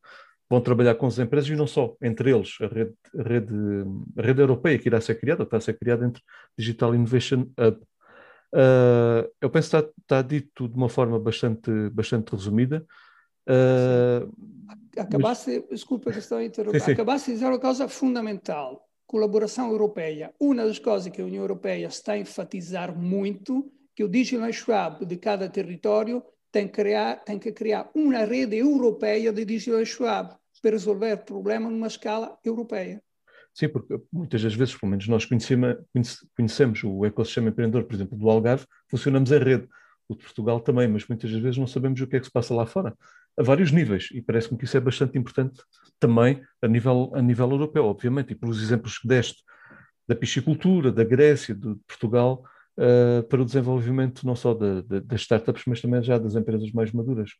vão 0.50 0.60
trabalhar 0.60 0.94
com 0.94 1.06
as 1.06 1.18
empresas 1.18 1.48
e 1.48 1.54
não 1.54 1.66
só, 1.66 1.94
entre 2.02 2.30
eles, 2.30 2.56
a 2.60 2.66
rede, 2.66 2.94
a 3.18 3.22
rede, 3.22 3.54
a 4.16 4.22
rede 4.22 4.40
europeia 4.40 4.78
que 4.78 4.88
irá 4.88 5.00
ser 5.00 5.14
criada, 5.20 5.42
está 5.42 5.58
a 5.58 5.60
ser 5.60 5.78
criada 5.78 6.06
entre 6.06 6.22
Digital 6.56 6.94
Innovation 6.94 7.46
Hub. 7.58 7.78
Uh, 8.52 9.28
eu 9.40 9.50
penso 9.50 9.70
que 9.70 9.76
está, 9.76 9.90
está, 10.00 10.22
dito 10.22 10.66
de 10.68 10.74
uma 10.74 10.88
forma 10.88 11.18
bastante, 11.20 11.70
bastante 11.90 12.32
resumida. 12.32 12.84
Uh, 13.46 14.32
acabasse, 14.98 15.60
mas... 15.60 15.68
desculpa 15.70 16.10
que 16.10 16.18
estou 16.18 16.38
a 16.38 16.44
interromper, 16.44 16.92
acabasse 16.92 17.26
de 17.26 17.32
dizer 17.34 17.46
uma 17.46 17.60
coisa 17.60 17.86
fundamental 17.88 18.88
colaboração 19.08 19.70
europeia. 19.70 20.32
Uma 20.38 20.66
das 20.66 20.78
coisas 20.78 21.10
que 21.10 21.20
a 21.20 21.24
União 21.24 21.42
Europeia 21.42 21.86
está 21.86 22.12
a 22.12 22.18
enfatizar 22.18 22.96
muito 22.96 23.72
que 23.98 24.04
o 24.04 24.08
Digital 24.08 24.52
Schwab 24.52 25.04
de 25.04 25.16
cada 25.16 25.48
território 25.48 26.22
tem, 26.52 26.68
criar, 26.68 27.16
tem 27.16 27.36
que 27.36 27.50
criar 27.50 27.90
uma 27.92 28.18
rede 28.18 28.54
europeia 28.54 29.32
de 29.32 29.44
Digital 29.44 29.84
Schwab 29.84 30.36
para 30.62 30.70
resolver 30.70 31.16
problemas 31.24 31.72
numa 31.72 31.88
escala 31.88 32.38
europeia. 32.44 33.02
Sim, 33.52 33.68
porque 33.68 34.00
muitas 34.12 34.40
das 34.40 34.54
vezes, 34.54 34.76
pelo 34.76 34.90
menos 34.90 35.08
nós 35.08 35.24
conhecemos, 35.24 35.78
conhecemos 36.36 36.84
o 36.84 37.04
ecossistema 37.04 37.48
empreendedor, 37.48 37.82
por 37.86 37.96
exemplo, 37.96 38.16
do 38.16 38.30
Algarve, 38.30 38.66
funcionamos 38.88 39.32
em 39.32 39.38
rede. 39.40 39.66
O 40.08 40.14
de 40.14 40.22
Portugal 40.22 40.60
também, 40.60 40.86
mas 40.86 41.04
muitas 41.08 41.32
das 41.32 41.40
vezes 41.40 41.58
não 41.58 41.66
sabemos 41.66 42.00
o 42.00 42.06
que 42.06 42.14
é 42.14 42.20
que 42.20 42.26
se 42.26 42.32
passa 42.32 42.54
lá 42.54 42.66
fora 42.66 42.96
a 43.36 43.42
vários 43.42 43.72
níveis, 43.72 44.10
e 44.12 44.22
parece-me 44.22 44.56
que 44.56 44.64
isso 44.64 44.76
é 44.76 44.80
bastante 44.80 45.18
importante 45.18 45.60
também 45.98 46.40
a 46.62 46.68
nível, 46.68 47.10
a 47.16 47.20
nível 47.20 47.50
europeu, 47.50 47.84
obviamente, 47.84 48.30
e 48.30 48.36
pelos 48.36 48.62
exemplos 48.62 48.96
que 48.96 49.08
deste 49.08 49.42
da 50.06 50.14
piscicultura, 50.14 50.92
da 50.92 51.02
Grécia, 51.02 51.52
de 51.52 51.74
Portugal, 51.84 52.44
uh, 52.78 53.22
para 53.24 53.42
o 53.42 53.44
desenvolvimento 53.44 54.26
não 54.26 54.36
só 54.36 54.54
de, 54.54 54.82
de, 54.82 55.00
das 55.00 55.20
startups, 55.20 55.64
mas 55.66 55.80
também 55.80 56.02
já 56.02 56.16
das 56.18 56.34
empresas 56.34 56.70
mais 56.72 56.92
maduras. 56.92 57.30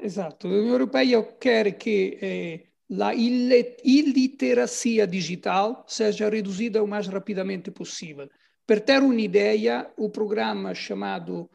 Exato. 0.00 0.46
A 0.46 0.50
União 0.50 0.72
Europeia 0.72 1.22
quer 1.40 1.72
que 1.72 2.18
eh, 2.20 2.66
a 3.02 3.14
iliteracia 3.14 5.06
digital 5.06 5.84
seja 5.88 6.28
reduzida 6.28 6.84
o 6.84 6.86
mais 6.86 7.08
rapidamente 7.08 7.70
possível. 7.70 8.28
Per 8.66 8.80
ter 8.80 9.02
uma 9.02 9.20
ideia, 9.20 9.90
o 9.96 10.10
programa 10.10 10.74
chamado 10.74 11.48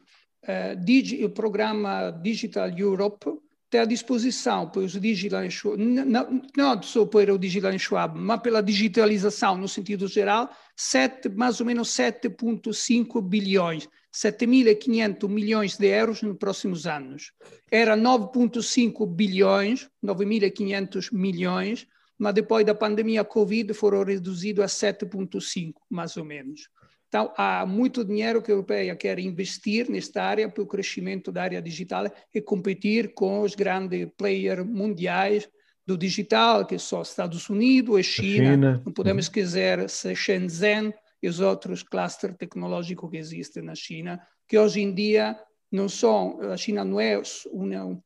uh, 0.43 0.75
Digi, 0.83 1.24
o 1.24 1.29
programa 1.29 2.10
Digital 2.10 2.69
Europe 2.69 3.29
tem 3.72 3.80
à 3.80 3.86
disposição 3.86 4.70
para 4.70 4.82
os 4.82 4.92
Digital 5.00 5.44
não, 5.78 6.42
não 6.58 6.84
só 6.84 7.06
para 7.06 7.34
o 7.34 7.40
Digital 7.40 7.80
Schwab, 7.80 8.20
mas 8.20 8.42
pela 8.42 8.62
digitalização 8.62 9.58
no 9.58 9.68
sentido 9.68 10.10
geral, 10.10 10.50
sete, 10.75 11.30
mais 11.30 11.62
ou 11.62 11.66
menos 11.66 11.88
7,5 11.96 13.22
bilhões, 13.22 13.88
7.500 14.13 15.30
milhões 15.30 15.78
de 15.78 15.88
euros 15.88 16.22
nos 16.22 16.38
próximos 16.38 16.86
anos. 16.86 17.32
Era 17.72 17.96
9,5 17.96 19.08
bilhões, 19.08 19.90
9.500 20.04 21.08
milhões, 21.13 21.88
mas 22.20 22.34
depois 22.34 22.66
da 22.66 22.75
pandemia 22.75 23.24
Covid 23.24 23.74
foram 23.74 24.04
reduzidos 24.04 24.66
a 24.66 24.68
7,5, 24.68 25.75
mais 25.90 26.18
ou 26.18 26.25
menos. 26.25 26.68
Então, 27.12 27.34
há 27.36 27.65
muito 27.65 28.06
dinheiro 28.06 28.41
que 28.41 28.50
a 28.50 28.53
Europeia 28.53 28.96
quer 28.96 29.20
investir 29.20 29.89
nesta 29.89 30.24
área 30.24 30.48
para 30.48 30.63
o 30.63 30.65
crescimento 30.65 31.30
da 31.30 31.44
área 31.44 31.62
digital 31.62 32.06
e 32.34 32.41
competir 32.41 33.13
com 33.13 33.41
os 33.41 33.53
grandes 33.53 34.08
players 34.15 34.65
mundiais 34.65 35.46
do 35.86 35.98
digital, 35.98 36.65
que 36.65 36.80
são 36.80 37.01
Estados 37.01 37.50
Unidos 37.50 38.00
e 38.00 38.03
China. 38.03 38.51
China. 38.51 38.82
Não 38.86 38.94
podemos 38.94 39.25
uhum. 39.25 39.30
esquecer 39.30 39.89
Shenzhen 40.15 40.94
e 41.22 41.27
os 41.27 41.41
outros 41.41 41.84
clusters 41.84 42.38
tecnológicos 42.38 43.12
que 43.12 43.18
existem 43.18 43.62
na 43.62 43.75
China, 43.75 44.25
que 44.48 44.58
hoje 44.58 44.80
em 44.80 44.94
dia 44.94 45.38
não 45.70 45.89
são, 45.89 46.39
a 46.39 46.56
China 46.56 46.86
não 46.86 46.98
é 46.98 47.22
uma, 47.51 48.01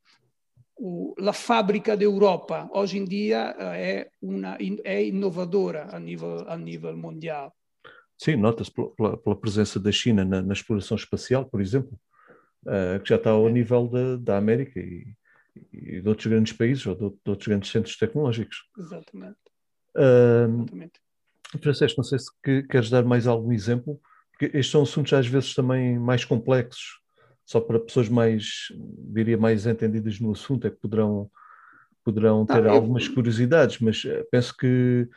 a 1.30 1.34
fábrica 1.34 1.96
da 1.96 2.04
Europa, 2.04 2.68
hoje 2.74 2.98
em 2.98 3.06
dia 3.06 3.56
é, 3.60 4.10
uma, 4.20 4.58
é 4.84 5.06
inovadora 5.06 5.90
a 5.92 6.00
nível, 6.00 6.44
a 6.48 6.58
nível 6.58 6.98
mundial. 6.98 7.54
Sim, 8.18 8.38
nota-se 8.38 8.72
pela, 8.72 9.18
pela, 9.18 9.36
presença 9.36 9.80
da 9.80 9.92
China 9.92 10.24
na, 10.24 10.42
na 10.42 10.54
exploração 10.54 10.96
espacial, 10.96 11.46
por 11.46 11.62
exemplo, 11.62 12.00
uh, 12.66 13.00
que 13.02 13.10
já 13.10 13.18
está 13.18 13.32
ao 13.32 13.50
nível 13.50 13.88
da, 13.88 14.16
da 14.18 14.38
América 14.38 14.80
e, 14.80 15.06
e, 15.74 16.02
de 16.02 16.08
outros 16.08 16.28
grandes 16.28 16.54
países 16.54 16.86
ou 16.86 16.96
de, 16.96 17.10
de 17.10 17.30
outros 17.30 17.48
grandes 17.48 17.70
centros 17.70 17.98
tecnológicos. 17.98 18.64
Exatamente. 18.78 19.38
Uh, 19.96 20.62
Exatamente. 20.62 21.06
Francesco, 21.62 22.00
não 22.00 22.04
sei 22.04 22.20
se 22.20 22.32
que, 22.44 22.64
queres 22.64 22.90
dar 22.90 23.04
mais 23.04 23.28
algum 23.28 23.52
exemplo, 23.52 24.00
porque 24.32 24.46
estes 24.58 24.72
são 24.72 24.84
assuntos 24.84 25.14
às 25.14 25.28
vezes 25.28 25.54
também 25.54 25.98
mais 25.98 26.26
complexos, 26.26 27.00
só 27.46 27.62
para 27.62 27.80
pessoas 27.80 28.10
mais, 28.10 28.68
diria, 29.14 29.38
mais 29.38 29.66
entendidas 29.66 30.20
no 30.20 30.32
assunto, 30.32 30.68
é 30.68 30.70
que 30.70 30.78
poderão, 30.78 31.30
poderão 32.04 32.46
ter 32.46 32.64
não, 32.64 32.72
algumas 32.72 33.06
eu... 33.06 33.14
curiosidades, 33.14 33.80
mas 33.80 34.04
eh, 34.04 34.26
penso 34.32 34.56
que 34.58 35.08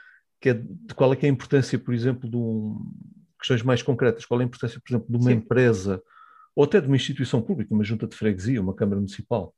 que 0.41 0.51
é 0.51 0.55
de 0.55 0.95
qual 0.95 1.13
é, 1.13 1.17
que 1.17 1.27
é 1.27 1.29
a 1.29 1.33
importância, 1.33 1.79
por 1.79 1.93
exemplo, 1.93 2.29
de 2.29 2.37
um, 2.37 2.79
questões 3.39 3.63
mais 3.63 3.83
concretas, 3.83 4.25
qual 4.25 4.41
é 4.41 4.45
a 4.45 4.47
importância, 4.47 4.81
por 4.81 4.91
exemplo, 4.91 5.07
de 5.09 5.17
uma 5.17 5.31
Sim. 5.31 5.37
empresa 5.37 6.03
ou 6.55 6.65
até 6.65 6.81
de 6.81 6.87
uma 6.87 6.97
instituição 6.97 7.41
pública, 7.41 7.73
uma 7.73 7.85
junta 7.85 8.07
de 8.07 8.17
freguesia, 8.17 8.61
uma 8.61 8.75
Câmara 8.75 8.97
Municipal, 8.97 9.55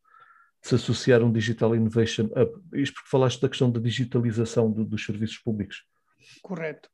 de 0.63 0.69
se 0.69 0.75
associar 0.75 1.23
a 1.23 1.25
um 1.25 1.33
Digital 1.33 1.75
Innovation 1.75 2.25
Hub? 2.27 2.81
Isto 2.81 2.95
porque 2.95 3.09
falaste 3.09 3.41
da 3.41 3.49
questão 3.49 3.71
da 3.71 3.81
digitalização 3.81 4.71
do, 4.71 4.85
dos 4.85 5.05
serviços 5.05 5.39
públicos. 5.39 5.85
Correto. 6.43 6.91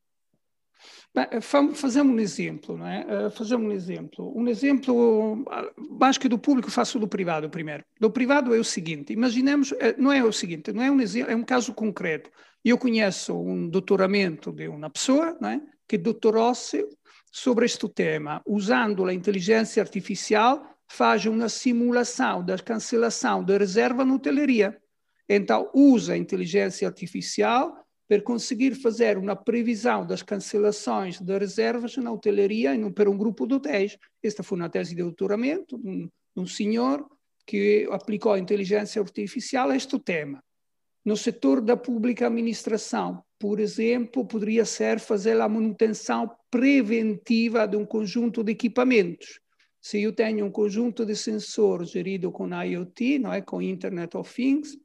Fazemos 1.75 2.15
um 2.15 2.19
exemplo, 2.19 2.77
não 2.77 2.87
é? 2.87 3.27
Uh, 3.27 3.31
fazemos 3.31 3.67
um 3.67 3.73
exemplo. 3.73 4.33
Um 4.37 4.49
exemplo, 4.49 5.45
mais 5.91 6.19
que 6.19 6.29
do 6.29 6.39
público, 6.39 6.71
faço 6.71 6.99
do 6.99 7.09
privado 7.09 7.49
primeiro. 7.49 7.85
Do 8.01 8.11
privado 8.11 8.55
é 8.55 8.59
o 8.59 8.65
seguinte: 8.65 9.13
imaginemos, 9.13 9.73
eh, 9.79 9.95
não 9.99 10.13
é 10.13 10.23
o 10.23 10.33
seguinte, 10.33 10.73
não 10.73 10.83
é 10.83 10.91
um 10.91 11.01
exemplo, 11.01 11.33
é 11.33 11.37
um 11.37 11.45
caso 11.45 11.73
concreto. 11.73 12.31
Eu 12.65 12.77
conheço 12.77 13.35
um 13.35 13.69
doutoramento 13.69 14.53
de 14.53 14.69
uma 14.69 14.91
pessoa, 14.91 15.37
não 15.41 15.49
é? 15.49 15.61
Que 15.89 15.97
doutorou-se 15.97 16.87
sobre 17.33 17.65
este 17.67 17.89
tema, 17.89 18.43
usando 18.47 19.05
a 19.05 19.15
inteligência 19.15 19.83
artificial, 19.83 20.63
faz 20.89 21.25
uma 21.27 21.49
simulação 21.49 22.45
da 22.45 22.59
cancelação 22.59 23.45
da 23.45 23.57
reserva 23.57 24.05
na 24.05 24.15
hotelaria. 24.15 24.77
Então, 25.29 25.71
usa 25.75 26.15
a 26.15 26.17
inteligência 26.17 26.87
artificial 26.87 27.86
para 28.09 28.23
conseguir 28.23 28.75
fazer 28.75 29.19
uma 29.19 29.35
previsão 29.35 30.07
das 30.07 30.23
cancelações 30.23 31.21
de 31.21 31.39
reservas 31.39 31.97
na 31.97 32.13
hotelaria 32.13 32.71
para 32.93 33.11
um 33.11 33.17
grupo 33.17 33.47
de 33.47 33.55
hotéis. 33.55 33.99
Esta 34.23 34.43
foi 34.43 34.59
uma 34.59 34.69
tese 34.69 34.95
de 34.95 35.03
doutoramento 35.03 35.77
de 35.79 35.89
um, 35.89 36.09
um 36.37 36.47
senhor 36.47 37.05
que 37.47 37.87
aplicou 37.91 38.33
a 38.33 38.39
inteligência 38.39 39.01
artificial 39.01 39.71
a 39.71 39.77
este 39.77 39.99
tema. 39.99 40.43
No 41.05 41.17
setor 41.17 41.61
da 41.61 41.77
pública 41.77 42.27
administração, 42.27 43.23
por 43.39 43.61
exemplo, 43.61 44.27
poderia 44.27 44.65
ser 44.65 44.99
fazer 44.99 45.41
a 45.41 45.49
manutenção 45.49 46.31
preventiva 46.51 47.67
de 47.67 47.77
um 47.77 47.85
conjunto 47.85 48.43
de 48.43 48.53
equipamentos. 48.53 49.39
Se 49.81 50.03
eu 50.03 50.13
tenho 50.13 50.45
um 50.45 50.51
conjunto 50.51 51.07
de 51.07 51.15
sensores 51.15 51.91
gerido 51.91 52.33
com 52.33 52.49
IoT, 52.49 53.21
não 53.21 53.33
é, 53.33 53.41
com 53.41 53.63
Internet 53.63 54.17
of 54.17 54.35
Things, 54.35 54.77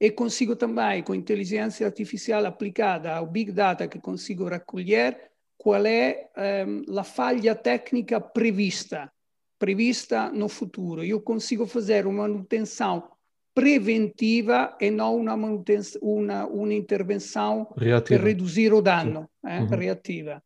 e 0.00 0.10
consigo 0.10 0.54
também, 0.54 1.02
com 1.02 1.14
inteligência 1.14 1.86
artificial 1.86 2.44
aplicada 2.44 3.14
ao 3.14 3.26
Big 3.26 3.50
Data 3.50 3.88
que 3.88 3.98
consigo 3.98 4.48
recolher, 4.48 5.30
qual 5.56 5.86
é 5.86 6.28
um, 6.66 6.98
a 6.98 7.02
falha 7.02 7.54
técnica 7.54 8.20
prevista, 8.20 9.10
prevista 9.58 10.30
no 10.30 10.48
futuro. 10.48 11.02
Eu 11.02 11.20
consigo 11.20 11.66
fazer 11.66 12.06
uma 12.06 12.28
manutenção 12.28 13.10
preventiva 13.54 14.76
e 14.78 14.90
não 14.90 15.16
uma, 15.16 15.34
manutenção, 15.34 15.98
uma, 16.02 16.46
uma 16.46 16.74
intervenção 16.74 17.72
reativa. 17.74 18.20
para 18.20 18.28
reduzir 18.28 18.72
o 18.74 18.82
dano, 18.82 19.28
é, 19.44 19.60
uhum. 19.60 19.66
reativa. 19.66 20.42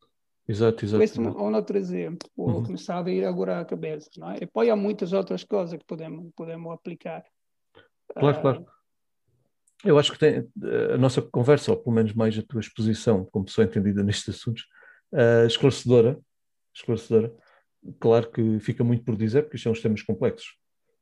Exato, 0.48 0.84
exato. 0.84 1.00
Questo 1.00 1.20
é 1.20 1.28
um 1.28 1.54
outro 1.54 1.76
exemplo, 1.76 2.28
uhum. 2.36 2.62
que 2.62 2.68
me 2.70 2.76
está 2.76 2.98
a 2.98 3.02
vir 3.02 3.24
agora 3.24 3.60
à 3.60 3.64
cabeça. 3.64 4.08
Não 4.16 4.30
é? 4.30 4.38
E 4.40 4.46
poi 4.46 4.70
há 4.70 4.76
muitas 4.76 5.12
outras 5.12 5.42
coisas 5.42 5.76
que 5.76 5.84
podemos, 5.84 6.30
podemos 6.36 6.72
aplicar. 6.72 7.24
Claro, 8.14 8.38
uh, 8.38 8.40
claro. 8.40 8.66
Eu 9.84 9.98
acho 9.98 10.12
que 10.12 10.18
tem, 10.18 10.46
a 10.92 10.98
nossa 10.98 11.22
conversa, 11.22 11.70
ou 11.70 11.76
pelo 11.76 11.94
menos 11.94 12.12
mais 12.12 12.38
a 12.38 12.42
tua 12.42 12.60
exposição, 12.60 13.26
como 13.30 13.44
pessoa 13.44 13.64
entendida 13.64 14.02
nestes 14.04 14.36
assuntos, 14.36 14.64
uh, 15.12 15.46
esclarecedora, 15.46 16.18
esclarecedora. 16.74 17.32
Claro 17.98 18.30
que 18.30 18.58
fica 18.60 18.84
muito 18.84 19.04
por 19.04 19.16
dizer, 19.16 19.42
porque 19.42 19.56
isto 19.56 19.64
são 19.64 19.70
é 19.70 19.74
uns 19.74 19.82
temas 19.82 20.02
complexos. 20.02 20.48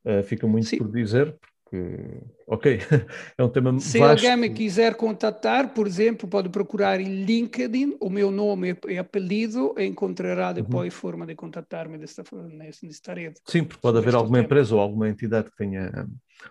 Uh, 0.05 0.23
fica 0.23 0.47
muito 0.47 0.67
Sim. 0.67 0.77
por 0.77 0.91
dizer, 0.91 1.37
porque, 1.69 2.21
ok, 2.47 2.79
é 3.37 3.43
um 3.43 3.49
tema 3.49 3.79
Se 3.79 3.99
vasto. 3.99 4.25
alguém 4.25 4.37
me 4.37 4.49
quiser 4.49 4.95
contatar, 4.95 5.73
por 5.73 5.85
exemplo, 5.85 6.27
pode 6.27 6.49
procurar 6.49 6.99
em 6.99 7.23
LinkedIn, 7.25 7.97
o 7.99 8.09
meu 8.09 8.31
nome 8.31 8.75
e 8.87 8.97
apelido, 8.97 9.75
e 9.77 9.85
encontrará 9.85 10.51
depois 10.51 10.93
uhum. 10.93 10.99
forma 10.99 11.25
de 11.27 11.35
contatar-me 11.35 11.97
nesta, 11.97 12.23
nesta 12.81 13.13
rede. 13.13 13.35
Sim, 13.45 13.63
porque 13.63 13.81
pode 13.81 13.99
haver 13.99 14.15
alguma 14.15 14.37
tema. 14.37 14.45
empresa 14.45 14.75
ou 14.75 14.81
alguma 14.81 15.09
entidade 15.09 15.51
que 15.51 15.57
tenha, 15.57 16.07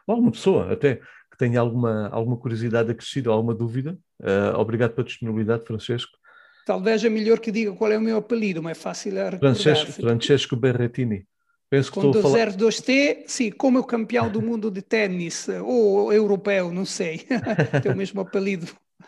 ou 0.06 0.14
alguma 0.14 0.30
pessoa 0.30 0.72
até, 0.72 1.00
tenha 1.38 1.60
alguma, 1.60 2.08
alguma 2.08 2.36
curiosidade 2.36 2.90
acrescida 2.90 3.30
ou 3.30 3.36
alguma 3.36 3.54
dúvida, 3.54 3.96
uh, 4.20 4.58
obrigado 4.58 4.92
pela 4.92 5.06
disponibilidade, 5.06 5.64
Francesco. 5.64 6.18
Talvez 6.66 7.02
é 7.02 7.08
melhor 7.08 7.38
que 7.38 7.50
diga 7.50 7.72
qual 7.72 7.90
é 7.90 7.96
o 7.96 8.00
meu 8.00 8.18
apelido, 8.18 8.62
mas 8.62 8.76
é 8.76 8.80
fácil 8.80 9.14
recordar. 9.14 9.38
Francesco, 9.38 9.92
Francesco 9.92 10.56
Berrettini. 10.56 11.26
Penso 11.70 11.90
que 11.90 12.00
Com 12.00 12.10
estou 12.10 12.22
falar... 12.22 12.50
02T, 12.50 13.24
sim, 13.26 13.50
como 13.50 13.78
é 13.78 13.80
o 13.80 13.84
campeão 13.84 14.30
do 14.30 14.42
mundo 14.42 14.70
de 14.70 14.82
ténis, 14.82 15.48
ou 15.64 16.12
europeu, 16.12 16.72
não 16.72 16.84
sei. 16.84 17.26
Tem 17.82 17.92
o 17.92 17.96
mesmo 17.96 18.20
apelido. 18.20 18.66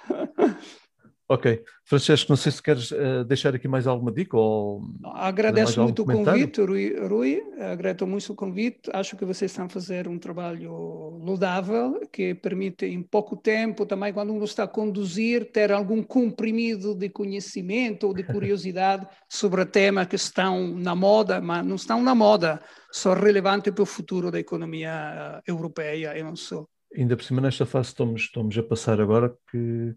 Ok. 1.30 1.62
Francesco, 1.84 2.32
não 2.32 2.36
sei 2.36 2.50
se 2.50 2.60
queres 2.60 2.90
uh, 2.90 3.24
deixar 3.24 3.54
aqui 3.54 3.68
mais 3.68 3.86
alguma 3.86 4.10
dica 4.10 4.36
ou. 4.36 4.82
Agradeço 5.04 5.80
muito 5.80 6.02
o 6.02 6.04
convite, 6.04 6.60
Rui, 6.60 7.06
Rui. 7.06 7.40
Agradeço 7.56 8.04
muito 8.04 8.32
o 8.32 8.34
convite. 8.34 8.90
Acho 8.92 9.16
que 9.16 9.24
vocês 9.24 9.48
estão 9.48 9.66
a 9.66 9.68
fazer 9.68 10.08
um 10.08 10.18
trabalho 10.18 10.72
louvável 11.22 12.00
que 12.10 12.34
permite, 12.34 12.84
em 12.84 13.00
pouco 13.00 13.36
tempo, 13.36 13.86
também 13.86 14.12
quando 14.12 14.34
uno 14.34 14.44
está 14.44 14.64
a 14.64 14.68
conduzir, 14.68 15.52
ter 15.52 15.70
algum 15.70 16.02
comprimido 16.02 16.96
de 16.96 17.08
conhecimento 17.08 18.08
ou 18.08 18.12
de 18.12 18.24
curiosidade 18.34 19.06
sobre 19.28 19.64
temas 19.66 20.08
que 20.08 20.16
estão 20.16 20.74
na 20.76 20.96
moda, 20.96 21.40
mas 21.40 21.64
não 21.64 21.76
estão 21.76 22.02
na 22.02 22.12
moda, 22.12 22.60
são 22.90 23.14
relevantes 23.14 23.72
para 23.72 23.82
o 23.84 23.86
futuro 23.86 24.32
da 24.32 24.40
economia 24.40 24.90
eh, 24.90 25.42
europeia 25.46 26.18
e 26.18 26.24
não 26.24 26.34
só. 26.34 26.66
Ainda 26.92 27.16
por 27.16 27.22
cima, 27.22 27.40
nesta 27.40 27.64
fase 27.64 27.90
estamos, 27.90 28.22
estamos 28.22 28.58
a 28.58 28.64
passar 28.64 29.00
agora 29.00 29.32
que 29.48 29.94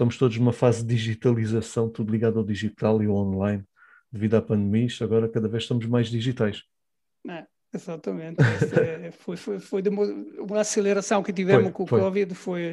estamos 0.00 0.16
todos 0.16 0.38
numa 0.38 0.52
fase 0.52 0.82
de 0.82 0.94
digitalização, 0.94 1.90
tudo 1.90 2.10
ligado 2.10 2.38
ao 2.38 2.44
digital 2.44 3.02
e 3.02 3.06
ao 3.06 3.16
online, 3.16 3.62
devido 4.10 4.34
à 4.34 4.40
pandemia, 4.40 4.88
agora 5.02 5.28
cada 5.28 5.46
vez 5.46 5.64
estamos 5.64 5.84
mais 5.84 6.08
digitais. 6.08 6.62
É, 7.28 7.46
exatamente. 7.74 8.38
é, 8.80 9.10
foi, 9.10 9.36
foi, 9.36 9.60
foi 9.60 9.82
uma, 9.82 10.04
uma, 10.42 10.60
aceleração 10.60 11.22
que 11.22 11.34
tivemos 11.34 11.64
foi, 11.64 11.72
com 11.72 11.82
o 11.82 11.86
foi. 11.86 12.00
Covid, 12.00 12.34
foi, 12.34 12.72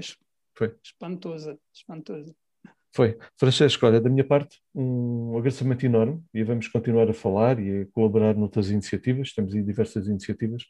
foi 0.58 0.74
espantosa, 0.82 1.60
espantosa. 1.74 2.34
Foi. 2.96 3.18
Francesco, 3.36 3.86
olha, 3.86 4.00
da 4.00 4.10
minha 4.10 4.24
parte, 4.24 4.62
um 4.74 5.38
agradecimento 5.38 5.86
enorme 5.86 6.24
e 6.34 6.46
vamos 6.46 6.70
continuar 6.70 7.10
a 7.10 7.14
falar 7.14 7.60
e 7.60 7.82
a 7.82 7.86
colaborar 7.88 8.36
noutras 8.36 8.72
iniciativas, 8.72 9.34
temos 9.34 9.54
aí 9.54 9.62
diversas 9.62 10.08
iniciativas, 10.08 10.64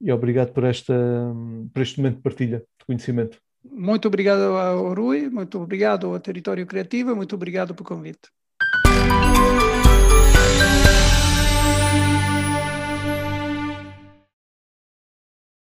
e 0.00 0.10
obrigado 0.10 0.52
por, 0.52 0.64
esta, 0.64 0.92
por 1.72 1.82
este 1.82 1.98
momento 1.98 2.16
de 2.16 2.22
partilha 2.22 2.58
de 2.58 2.84
conhecimento. 2.84 3.40
Muito 3.64 4.08
obrigado 4.08 4.42
ao 4.56 4.92
Rui, 4.94 5.28
muito 5.30 5.58
obrigado 5.60 6.06
ao 6.08 6.18
Território 6.20 6.66
Criativo, 6.66 7.14
muito 7.14 7.34
obrigado 7.36 7.72
pelo 7.74 7.88
convite. 7.88 8.28